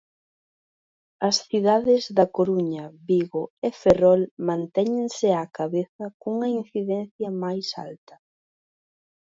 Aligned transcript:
As 1.27 1.35
cidades 1.47 2.03
da 2.17 2.25
Coruña, 2.37 2.85
Vigo 3.09 3.43
e 3.67 3.69
Ferrol 3.81 4.21
mantéñense 4.47 5.27
á 5.41 5.43
cabeza 5.59 6.05
cunha 6.21 6.47
incidencia 6.61 7.29
máis 7.43 7.67
alta. 7.87 8.15